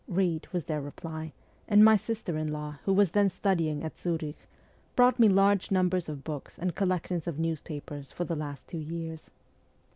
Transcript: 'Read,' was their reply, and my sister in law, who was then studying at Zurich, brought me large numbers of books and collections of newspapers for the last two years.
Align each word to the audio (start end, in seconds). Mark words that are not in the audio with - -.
'Read,' 0.21 0.47
was 0.51 0.65
their 0.65 0.81
reply, 0.81 1.31
and 1.67 1.85
my 1.85 1.95
sister 1.95 2.35
in 2.35 2.51
law, 2.51 2.79
who 2.85 2.91
was 2.91 3.11
then 3.11 3.29
studying 3.29 3.83
at 3.83 3.99
Zurich, 3.99 4.47
brought 4.95 5.19
me 5.19 5.27
large 5.27 5.69
numbers 5.69 6.09
of 6.09 6.23
books 6.23 6.57
and 6.57 6.73
collections 6.73 7.27
of 7.27 7.37
newspapers 7.37 8.11
for 8.11 8.23
the 8.25 8.35
last 8.35 8.67
two 8.67 8.79
years. 8.79 9.29